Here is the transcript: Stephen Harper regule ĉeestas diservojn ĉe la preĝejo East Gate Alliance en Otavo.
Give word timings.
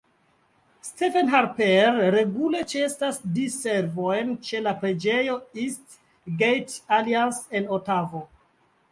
Stephen 0.85 1.27
Harper 1.31 1.91
regule 2.15 2.61
ĉeestas 2.71 3.19
diservojn 3.35 4.31
ĉe 4.47 4.61
la 4.67 4.73
preĝejo 4.79 5.35
East 5.65 5.99
Gate 6.41 6.79
Alliance 6.97 7.57
en 7.61 7.69
Otavo. 7.79 8.23